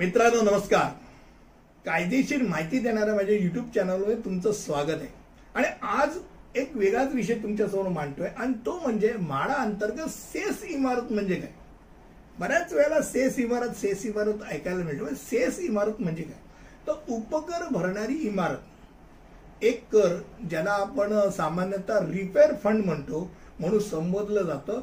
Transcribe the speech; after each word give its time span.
मित्रांनो 0.00 0.40
नमस्कार. 0.42 0.90
कायदेशीर 1.84 2.42
माहिती 2.42 2.78
देणाऱ्या 2.78 3.14
माझ्या 3.14 3.34
युट्यूब 3.34 3.64
चॅनलवर 3.74 4.14
तुमचं 4.24 4.52
स्वागत 4.52 5.00
आहे. 5.00 5.08
आणि 5.54 5.66
आज 5.82 6.16
एक 6.54 6.76
वेगळाच 6.76 7.12
विषय 7.14 7.34
तुमच्यासमोर 7.34 7.88
मांडतोय 7.88 8.28
आणि 8.28 8.52
तो 8.66 8.78
म्हणजे 8.78 9.12
माडा 9.20 9.54
अंतर्गत 9.54 10.08
सेस 10.08 10.62
इमारत 10.64 11.12
म्हणजे 11.12 11.34
काय? 11.34 11.50
बऱ्याच 12.38 12.72
वेळेला 12.72 13.00
सेस 13.02 13.38
इमारत 13.38 13.74
सेस 13.76 14.06
इमारत 14.06 14.44
ऐकायला 14.50 14.84
मिळतो 14.84 15.14
सेस 15.14 15.58
इमारत 15.60 16.00
म्हणजे 16.00 16.22
काय? 16.22 16.40
तर 16.86 17.12
उपकर 17.12 17.68
भरणारी 17.70 18.16
इमारत 18.28 19.64
एक 19.64 19.84
कर 19.92 20.16
ज्याला 20.50 20.70
आपण 20.70 21.12
सामान्यतः 21.30 21.98
रिपेअर 22.10 22.54
फंड 22.64 22.84
म्हणतो 22.84 23.30
म्हणून 23.60 23.80
संबोधलं 23.80 24.42
जातं. 24.42 24.80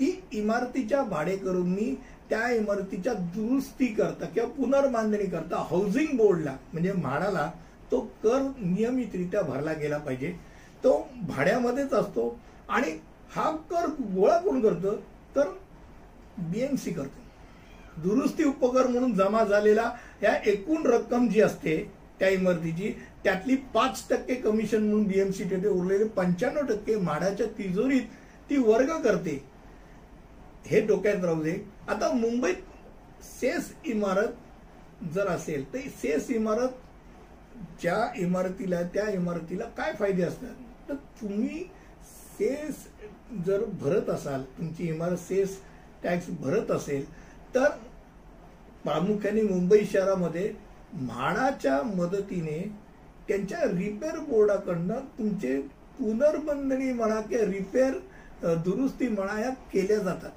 ती 0.00 0.22
इमारतीच्या 0.32 1.02
भाडेकरूंनी 1.02 1.94
त्या 2.30 2.50
इमारतीच्या 2.52 3.12
दुरुस्ती 3.34 3.86
करता 3.86 4.26
किंवा 4.26 4.48
पुनर्बांधणी 4.48 5.26
करता 5.26 5.64
हाऊसिंग 5.70 6.16
बोर्डला 6.16 6.56
म्हणजे 6.72 6.92
म्हाडाला 6.92 7.50
तो 7.92 8.00
कर 8.22 8.40
नियमितरित्या 8.58 9.42
भरला 9.42 9.72
गेला 9.72 9.98
पाहिजे. 9.98 10.32
तो 10.84 11.08
भाड्यामध्येच 11.28 11.92
असतो 11.92 12.38
आणि 12.68 12.98
हा 13.34 13.50
कर 13.70 13.86
गोळा 14.14 14.38
कोण 14.38 14.60
करतं? 14.60 14.96
तर 15.36 15.48
बीएमसी 16.38 16.90
करतो. 16.90 17.18
दुरुस्ती 18.02 18.44
उपकर 18.44 18.86
म्हणून 18.86 19.14
जमा 19.14 19.44
झालेला 19.44 19.90
या 20.22 20.34
एकूण 20.50 20.86
रक्कम 20.86 21.28
जी 21.28 21.40
असते 21.40 21.76
त्या 22.20 22.28
इमारतीची 22.28 22.92
त्यातली 23.24 23.56
पाच 23.74 24.04
टक्के 24.10 24.34
कमिशन 24.34 24.82
म्हणून 24.82 25.04
बीएमसी 25.04 25.44
देते 25.44 25.68
उरलेले 25.68 26.04
पंच्याण्णव 26.04 26.66
टक्के 26.66 26.96
माडाच्या 26.96 27.46
तिजोरीत 27.58 28.02
ती 28.50 28.56
वर्ग 28.56 28.90
करते. 29.02 29.38
हे 30.66 30.80
डोक्यात 30.86 31.24
राहू 31.24 31.42
दे. 31.42 31.52
आता 31.88 32.12
मुंबईत 32.12 32.62
सेस 33.24 33.72
इमारत 33.86 35.12
जर 35.14 35.26
असेल 35.28 35.72
तर 35.72 35.88
सेस 36.02 36.30
इमारत 36.30 36.72
ज्या 37.80 37.98
इमारतीला 38.16 38.82
त्या 38.94 39.08
इमारतीला 39.10 39.64
काय 39.76 39.92
फायदे 39.98 40.22
असतात? 40.22 40.54
तर 40.88 40.94
तुम्ही 41.20 41.64
सेस 42.38 42.86
जर 43.46 43.64
भरत 43.80 44.08
असाल 44.10 44.42
तुमची 44.58 44.88
इमारत 44.88 45.18
सेस 45.18 45.58
टॅक्स 46.02 46.30
भरत 46.40 46.70
असेल 46.70 47.04
तर 47.54 47.68
प्रामुख्याने 48.84 49.42
मुंबई 49.42 49.84
शहरामध्ये 49.92 50.52
म्हाडाच्या 50.92 51.80
मदतीने 51.86 52.58
त्यांच्या 53.28 53.60
रिपेअर 53.72 54.18
बोर्डाकडनं 54.28 55.00
तुमचे 55.18 55.58
पुनर्बंधणी 55.98 56.92
म्हणा 56.92 57.20
किंवा 57.20 57.44
रिपेअर 57.46 58.54
दुरुस्ती 58.64 59.08
म्हणा 59.08 59.40
या 59.40 59.50
केल्या 59.72 59.98
जातात. 59.98 60.30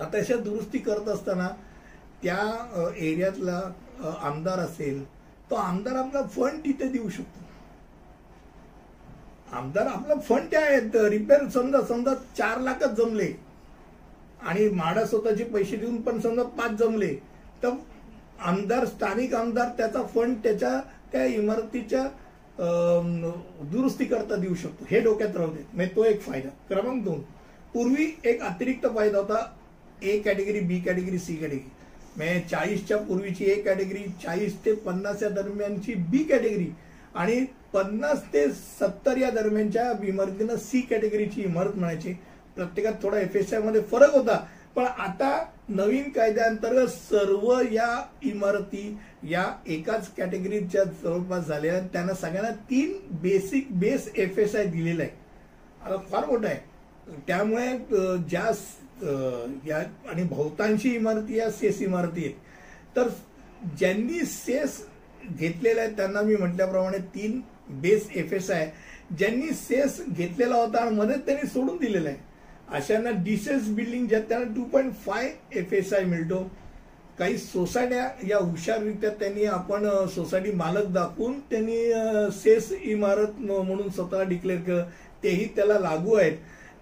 आता 0.00 0.18
अशा 0.18 0.36
दुरुस्ती 0.36 0.78
करत 0.78 1.08
असताना 1.08 1.48
त्या 2.22 2.92
एरियातला 2.96 3.60
आमदार 4.22 4.58
असेल 4.58 5.02
तो 5.50 5.54
आमदार 5.54 5.94
आपला 5.96 6.22
फंड 6.26 6.64
तिथे 6.64 6.88
देऊ 6.88 7.08
शकतो. 7.08 7.42
आमदार 9.52 9.86
आपला 9.86 10.14
फंड 10.28 10.50
त्या 10.50 10.60
आहेत 10.60 10.96
रिपेअर 11.10 11.48
समजा 11.54 11.80
समजा 11.88 12.14
चार 12.38 12.60
लाखच 12.60 12.94
जमले 12.98 13.32
आणि 14.42 14.68
माडा 14.74 15.04
स्वतःचे 15.06 15.44
पैसे 15.44 15.76
देऊन 15.76 16.00
पण 16.02 16.20
समजा 16.20 16.42
पाच 16.58 16.70
जमले 16.78 17.14
तर 17.62 17.70
आमदार 18.40 18.84
स्थानिक 18.86 19.34
आमदार 19.34 19.68
त्याचा 19.76 20.02
फंड 20.14 20.36
त्याच्या 20.44 20.78
त्या 21.12 21.24
इमारतीच्या 21.24 22.02
दुरुस्ती 23.70 24.04
करता 24.04 24.36
देऊ 24.36 24.54
शकतो. 24.54 24.84
हे 24.90 25.00
डोक्यात 25.00 25.36
राहू 25.36 25.52
दे 25.52 25.64
म्हणजे 25.72 25.94
तो 25.96 26.04
एक 26.04 26.20
फायदा. 26.22 26.48
क्रमांक 26.68 27.04
दोन. 27.04 27.20
पूर्वी 27.74 28.06
एक 28.24 28.42
अतिरिक्त 28.42 28.86
फायदा 28.94 29.18
होता 29.18 29.44
A 30.02 30.18
category 30.18 30.60
B 30.60 30.78
category 30.80 31.18
C 31.18 31.34
category 31.36 31.70
म्हणजे 32.16 32.40
चाळीसच्या 32.50 32.96
पूर्वीची 32.98 33.44
ए 33.44 33.54
कॅटेगरी 33.62 34.02
चाळीस 34.22 34.64
ते 34.64 34.74
पन्नास 34.74 35.22
या 35.22 35.28
दरम्यानची 35.28 35.94
बी 36.10 36.22
कॅटेगरी 36.24 36.68
आणि 37.14 37.44
पन्नास 37.72 38.22
ते 38.32 38.46
सत्तर 38.52 39.16
या 39.18 39.30
दरम्यानच्या 39.30 39.90
इमारतीनं 40.08 40.56
सी 40.56 40.80
कॅटेगरीची 40.80 41.42
इमारत 41.42 41.76
म्हणायची. 41.76 42.12
प्रत्येकात 42.56 42.92
थोडा 43.02 43.18
एफ 43.18 43.36
एस 43.36 43.52
आयमध्ये 43.54 43.80
फरक 43.90 44.14
होता. 44.14 44.36
पण 44.76 44.84
आता 44.84 45.44
नवीन 45.68 46.08
कायद्याअंतर्गत 46.10 46.88
सर्व 46.90 47.50
या 47.72 47.88
इमारती 48.24 48.96
या 49.30 49.44
एकाच 49.66 50.08
कॅटेगरीच्या 50.16 50.84
जवळपास 50.84 51.46
झालेल्या 51.46 51.80
त्यांना 51.92 52.14
सगळ्यांना 52.14 52.50
तीन 52.70 52.92
basic 53.22 53.66
base 53.80 54.08
F 54.14 54.38
S 54.38 54.54
I 54.56 54.66
दिलेला 54.66 55.02
आहे. 55.02 55.12
आता 55.82 55.96
फार 56.10 56.26
मोठा 56.26 56.48
आहे. 56.48 56.58
त्यामुळे 57.26 57.68
ज्या 58.28 58.50
या 59.66 59.78
आणि 60.10 60.22
बहुतांशी 60.22 60.94
इमारती 60.94 61.36
या 61.38 61.50
सेस 61.50 61.80
इमारती 61.82 62.24
आहेत. 62.24 62.34
तर 62.96 63.08
ज्यांनी 63.78 64.24
सेस 64.26 64.80
घेतलेला 65.28 65.80
आहे 65.80 65.90
त्यांना 65.96 66.22
मी 66.22 66.36
म्हटल्याप्रमाणे 66.36 66.98
तीन 67.14 67.40
बेस 67.80 68.08
एफ 68.14 68.32
एस 68.34 68.50
आय 68.50 68.70
ज्यांनी 69.18 69.52
सेस 69.54 70.00
घेतलेला 70.08 70.56
होता 70.56 70.82
आणि 70.82 70.96
मध्येच 70.96 71.24
त्यांनी 71.26 71.46
सोडून 71.48 71.76
दिलेला 71.76 72.08
आहे. 72.08 72.18
अशांना 72.68 73.10
डिसेस 73.24 73.68
बिल्डिंग 73.74 74.06
ज्यात 74.08 74.22
त्यांना 74.28 74.54
two 74.54 74.62
point 74.64 74.92
five 75.04 75.30
F 75.52 75.72
S 75.72 75.92
I 75.92 76.04
मिळतो. 76.04 76.42
काही 77.18 77.36
सोसायट्या 77.38 78.08
या 78.28 78.38
हुशाररित्या 78.38 79.10
त्यांनी 79.18 79.44
आपण 79.46 79.86
सोसायटी 80.14 80.50
मालक 80.52 80.86
दाखवून 80.92 81.38
त्यांनी 81.50 81.76
सेस 82.38 82.70
इमारत 82.72 83.40
म्हणून 83.40 83.88
स्वतः 83.88 84.22
डिक्लेअर 84.28 84.60
केलं. 84.60 84.84
तेही 85.22 85.44
त्याला 85.56 85.78
लागू 85.78 86.14
आहेत. 86.14 86.36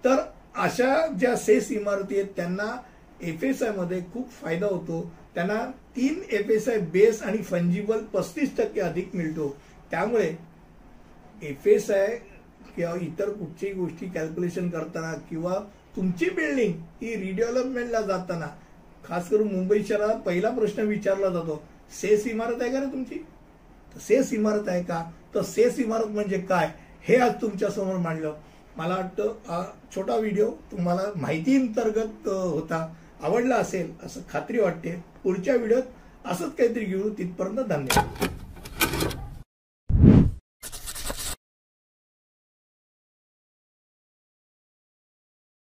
तर 0.05 0.21
अशा 0.55 1.07
ज्या 1.19 1.35
सेस 1.35 1.71
इमारती 1.71 2.15
आहेत 2.15 2.29
त्यांना 2.35 2.75
एफ 3.21 3.43
एसमध्ये 3.43 3.99
खूप 4.13 4.29
फायदा 4.31 4.65
होतो. 4.65 5.01
त्यांना 5.35 5.65
तीन 5.95 6.21
एफ 6.31 6.49
एस 6.51 6.67
आय 6.69 6.77
बेस 6.93 7.21
आणि 7.23 7.37
फंजिबल 7.37 8.03
पस्तीस 8.13 8.55
टक्के 8.57 8.81
अधिक 8.81 9.15
मिळतो. 9.15 9.55
त्यामुळे 9.91 10.35
एफ 11.41 11.67
एस 11.67 11.89
आय 11.91 12.07
किंवा 12.75 12.93
इतर 13.01 13.29
कुठच्याही 13.29 13.73
गोष्टी 13.75 14.07
कॅल्क्युलेशन 14.09 14.69
करताना 14.69 15.13
किंवा 15.29 15.59
तुमची 15.95 16.29
बिल्डिंग 16.29 16.73
ही 17.01 17.15
रिडेव्हलपमेंटला 17.15 18.01
जाताना 18.01 18.47
खास 19.05 19.29
करून 19.29 19.47
मुंबई 19.47 19.83
शहरात 19.83 20.21
पहिला 20.25 20.49
प्रश्न 20.49 20.81
विचारला 20.81 21.29
जातो 21.29 21.61
सेस 22.01 22.27
इमारत 22.27 22.61
आहे 22.61 22.71
का 22.71 22.79
रे 22.79 22.85
तुमची? 22.85 23.15
तर 23.93 23.99
सेस 23.99 24.33
इमारत 24.33 24.69
आहे 24.69 24.83
का? 24.83 25.03
तर 25.35 25.41
सेस 25.41 25.79
इमारत 25.79 26.07
म्हणजे 26.07 26.37
काय? 26.37 26.71
हे 27.07 27.15
आज 27.15 27.41
तुमच्यासमोर 27.41 27.97
मांडलं. 27.97 28.33
मला 28.77 28.95
वाटतं 28.95 29.33
हा 29.47 29.63
छोटा 29.95 30.15
व्हिडिओ 30.15 30.49
तुम्हाला 30.71 31.01
माहिती 31.15 31.55
अंतर्गत 31.55 32.27
होता 32.27 32.87
आवडला 33.23 33.55
असेल 33.55 33.91
असं 34.03 34.21
खात्री 34.29 34.59
वाटते. 34.59 34.95
पुढच्या 35.23 35.55
व्हिडिओत 35.55 35.83
असंच 36.25 36.55
काहीतरी 36.55 36.85
घेऊ. 36.85 37.09
तिथपर्यंत 37.09 37.59
धन्यवाद. 37.59 38.27